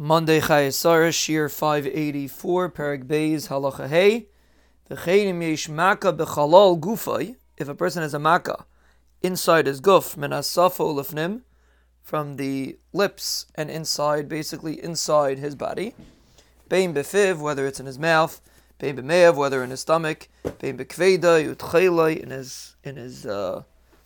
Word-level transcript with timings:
Monday 0.00 0.40
Chayesara, 0.40 1.08
Shiur 1.08 1.52
584, 1.52 2.70
Perek 2.70 3.04
Beis, 3.04 3.48
Halacha 3.48 3.88
Hey. 3.88 4.28
V'cheinim 4.88 5.42
yesh 5.42 5.68
maka 5.68 6.12
b'chalal 6.12 6.78
gufay. 6.78 7.34
If 7.56 7.68
a 7.68 7.74
person 7.74 8.02
has 8.02 8.14
a 8.14 8.20
maka 8.20 8.64
inside 9.22 9.66
his 9.66 9.80
guf, 9.80 10.16
menasafo 10.16 10.94
lefnim, 10.94 11.40
from 12.00 12.36
the 12.36 12.78
lips 12.92 13.46
and 13.56 13.68
inside, 13.68 14.28
basically 14.28 14.80
inside 14.80 15.40
his 15.40 15.56
body. 15.56 15.96
Bein 16.68 16.94
befiv, 16.94 17.40
whether 17.40 17.66
it's 17.66 17.80
in 17.80 17.86
his 17.86 17.98
mouth. 17.98 18.40
Bein 18.78 18.96
b'meav, 18.96 19.34
whether 19.34 19.64
in 19.64 19.70
his 19.70 19.80
stomach. 19.80 20.28
Bein 20.60 20.78
b'kveda, 20.78 21.56
yutchelai, 21.56 22.22
in 22.22 22.30
his 22.30 22.76
in 22.84 22.94
his 22.94 23.26
uh, 23.26 23.64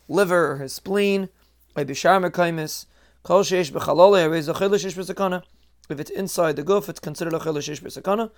liver 0.08 0.52
or 0.52 0.56
his 0.56 0.72
spleen. 0.72 1.28
Bein 1.76 1.86
b'shar 1.86 2.26
mekaimis. 2.26 2.86
Kol 3.22 3.42
sheish 3.42 3.70
b'chalal, 3.70 4.16
harei 4.16 4.40
zachil 4.40 4.70
b'sakana. 4.70 5.42
If 5.88 5.98
it's 5.98 6.10
inside 6.10 6.56
the 6.56 6.62
guf, 6.62 6.88
it's 6.88 7.00
considered 7.00 7.34
a 7.34 7.38
chelishish 7.38 7.82
b'sakana. 7.82 8.30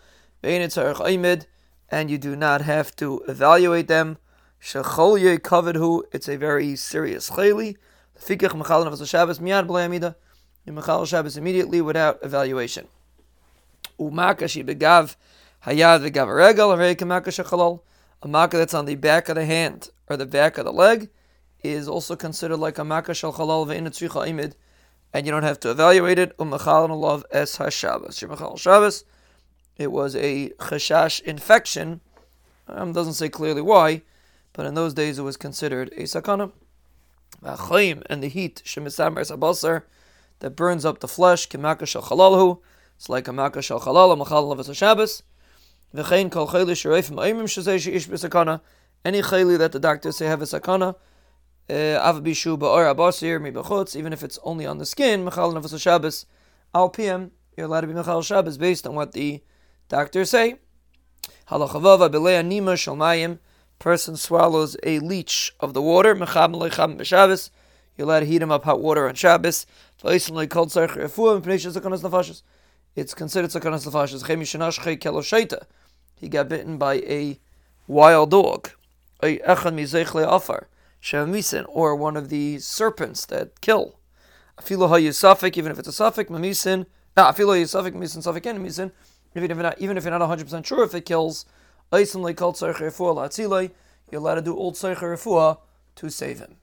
And 1.90 2.10
you 2.10 2.18
do 2.18 2.34
not 2.36 2.62
have 2.62 2.96
to 2.96 3.22
evaluate 3.28 3.88
them. 3.88 4.18
Shecholye 4.60 5.42
covered 5.42 5.76
who 5.76 6.04
it's 6.12 6.28
a 6.28 6.36
very 6.36 6.74
serious 6.76 7.30
chayli. 7.30 7.76
Fikach 8.18 8.52
mechal 8.52 8.86
nefas 8.86 9.06
Shabbos 9.06 9.38
miyad 9.38 9.66
b'layamida. 9.66 10.14
You 10.64 10.72
mechal 10.72 11.06
Shabbos 11.06 11.36
immediately 11.36 11.80
without 11.82 12.18
evaluation. 12.22 12.88
Umaka 14.00 14.48
she 14.48 14.64
begav 14.64 15.16
hayad 15.66 16.08
v'gav 16.08 16.34
regal 16.34 16.70
arei 16.70 16.96
kamaka 16.96 17.26
shechalol. 17.26 17.80
A 18.22 18.28
maka 18.28 18.56
that's 18.56 18.72
on 18.72 18.86
the 18.86 18.94
back 18.94 19.28
of 19.28 19.34
the 19.34 19.44
hand 19.44 19.90
or 20.08 20.16
the 20.16 20.24
back 20.24 20.56
of 20.56 20.64
the 20.64 20.72
leg 20.72 21.10
is 21.62 21.86
also 21.86 22.16
considered 22.16 22.56
like 22.56 22.78
a 22.78 22.84
maka 22.84 23.12
shel 23.12 23.34
chalal 23.34 23.66
ve'in 23.66 23.86
imid 23.86 24.54
and 25.14 25.24
you 25.24 25.32
don't 25.32 25.44
have 25.44 25.60
to 25.60 25.70
evaluate 25.70 26.18
it. 26.18 26.36
Umachal 26.38 27.22
es 27.30 27.56
hashabbos. 27.56 28.18
Shemachal 28.18 28.58
Shabbos. 28.58 29.04
It 29.78 29.92
was 29.92 30.16
a 30.16 30.50
chashash 30.58 31.22
infection. 31.22 32.00
Um, 32.66 32.92
doesn't 32.92 33.14
say 33.14 33.28
clearly 33.28 33.62
why, 33.62 34.02
but 34.52 34.66
in 34.66 34.74
those 34.74 34.92
days 34.92 35.18
it 35.18 35.22
was 35.22 35.36
considered 35.36 35.92
a 35.96 36.02
sakana. 36.02 36.50
And 37.42 38.22
the 38.22 38.28
heat 38.28 38.62
shemisamer 38.64 39.20
sabasar 39.20 39.82
that 40.40 40.56
burns 40.56 40.84
up 40.84 40.98
the 40.98 41.08
flesh 41.08 41.48
kimaka 41.48 41.86
shal 41.86 42.02
chalalhu. 42.02 42.58
It's 42.96 43.08
like 43.08 43.28
a 43.28 43.32
maka 43.32 43.62
shal 43.62 43.80
chalal 43.80 44.18
machal 44.18 44.50
of 44.50 44.76
Shabbos. 44.76 45.22
V'chein 45.94 46.30
kol 46.30 46.48
chayli 46.48 46.72
shreifim 46.72 47.16
aimim 47.16 47.44
shazay 47.44 47.76
sheish 47.76 48.08
b'sakana. 48.08 48.60
Any 49.04 49.22
chayli 49.22 49.58
that 49.58 49.72
the 49.72 49.78
doctors 49.78 50.16
say 50.16 50.26
have 50.26 50.42
a 50.42 50.46
sakana, 50.46 50.96
Eh, 51.66 51.96
even 51.96 52.26
if 54.12 54.22
it's 54.22 54.38
only 54.42 54.66
on 54.66 54.76
the 54.78 54.84
skin, 54.84 55.24
mechal 55.24 55.54
nefas 55.54 55.80
Shabbos, 55.80 56.26
al 56.74 56.90
pm, 56.90 57.30
you're 57.56 57.66
allowed 57.66 57.80
to 57.82 57.86
be 57.86 57.94
mechal 57.94 58.22
Shabbos 58.22 58.58
based 58.58 58.86
on 58.86 58.94
what 58.94 59.12
the 59.12 59.42
doctors 59.88 60.28
say. 60.30 60.56
Halachavava 61.48 62.10
b'leya 62.10 62.46
nima 62.46 62.74
shalmayim, 62.74 63.38
person 63.78 64.14
swallows 64.16 64.76
a 64.82 64.98
leech 64.98 65.52
of 65.60 65.72
the 65.72 65.80
water, 65.80 66.14
mecham 66.14 66.52
leicham 66.52 66.98
b'Shabbos, 66.98 67.48
you're 67.96 68.06
allowed 68.06 68.20
to 68.20 68.26
heat 68.26 68.42
him 68.42 68.50
up 68.50 68.64
hot 68.64 68.82
water 68.82 69.08
on 69.08 69.14
Shabbos. 69.14 69.64
It's 70.02 70.28
considered 73.14 73.50
sakanas 73.50 73.86
nefashis. 73.86 75.62
He 76.16 76.28
got 76.28 76.48
bitten 76.48 76.78
by 76.78 76.94
a 76.94 77.38
wild 77.86 78.30
dog. 78.30 78.70
A 79.22 79.38
echan 79.38 79.74
mizechle 79.74 80.26
afar 81.04 81.26
shemisin, 81.26 81.64
or 81.68 81.94
one 81.94 82.16
of 82.16 82.28
the 82.28 82.58
serpents 82.58 83.26
that 83.26 83.60
kill. 83.60 83.98
Afilo 84.58 84.88
hayusafik, 84.88 85.56
even 85.56 85.72
if 85.72 85.78
it's 85.78 85.88
a 85.88 85.92
suffix, 85.92 86.30
mamisin. 86.30 86.86
Ah, 87.16 87.32
afilo 87.32 87.56
hayusafik, 87.56 87.94
mamisin, 87.94 88.46
and 88.46 88.60
mamisin. 88.60 88.92
Even 89.36 89.50
if 89.50 89.56
you're 89.56 89.62
not, 89.62 89.80
even 89.80 89.96
if 89.96 90.04
you're 90.04 90.18
not 90.18 90.38
100% 90.38 90.64
sure 90.64 90.84
if 90.84 90.94
it 90.94 91.04
kills, 91.04 91.44
you're 91.92 94.20
allowed 94.20 94.34
to 94.34 94.42
do 94.42 94.56
old 94.56 94.76
to 94.76 96.10
save 96.10 96.38
him. 96.38 96.56